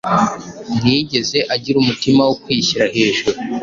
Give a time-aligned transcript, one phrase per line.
[0.77, 3.37] ntiyigeze agira umutima wo kwishyira hejuru.